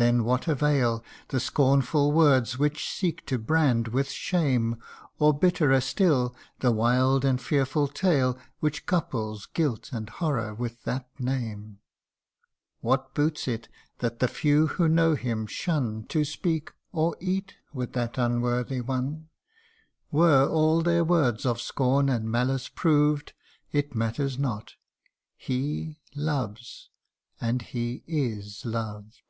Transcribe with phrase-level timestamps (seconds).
[0.00, 4.74] then what avail The scornful words which seek to brand with shame?
[4.74, 5.34] 6 THE UNDYING ONE.
[5.34, 11.08] Or bitterer still, the wild and fearful tale Which couples guilt and horror with that
[11.18, 11.80] name?
[12.80, 13.68] What boots it
[13.98, 19.30] that the few who know him shun To speak or eat with that unworthy one?
[20.12, 23.32] Were all their words of scorn and malice proved,
[23.72, 24.76] It matters not
[25.34, 26.88] he loves
[27.40, 29.22] and he is loved!